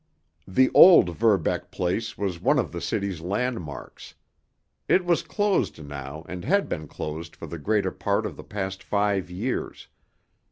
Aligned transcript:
The 0.47 0.71
old 0.73 1.15
Verbeck 1.15 1.69
place 1.69 2.17
was 2.17 2.41
one 2.41 2.57
of 2.57 2.71
the 2.71 2.81
city's 2.81 3.21
landmarks. 3.21 4.15
It 4.87 5.05
was 5.05 5.21
closed 5.21 5.85
now, 5.85 6.25
and 6.27 6.43
had 6.43 6.67
been 6.67 6.87
closed 6.87 7.35
for 7.35 7.45
the 7.45 7.59
greater 7.59 7.91
part 7.91 8.25
of 8.25 8.35
the 8.35 8.43
past 8.43 8.81
five 8.81 9.29
years. 9.29 9.89